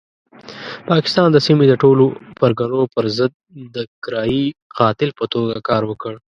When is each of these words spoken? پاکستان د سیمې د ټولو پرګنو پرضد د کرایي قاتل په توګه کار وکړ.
پاکستان 0.89 1.27
د 1.31 1.37
سیمې 1.45 1.65
د 1.69 1.73
ټولو 1.83 2.05
پرګنو 2.39 2.81
پرضد 2.93 3.31
د 3.75 3.77
کرایي 4.03 4.45
قاتل 4.79 5.09
په 5.19 5.25
توګه 5.33 5.53
کار 5.69 5.83
وکړ. 5.87 6.13